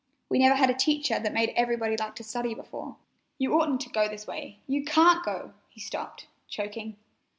[0.29, 2.95] We never had a teacher that made everybody like to study before.
[3.37, 4.57] You oughtn't to go this way.
[4.65, 6.97] You can't go!" He stopped, choking.